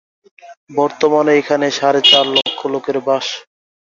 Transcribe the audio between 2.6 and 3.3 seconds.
লোকের বাস।